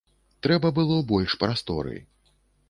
Трэба 0.45 0.71
было 0.79 0.97
больш 1.11 1.37
прасторы. 1.45 1.95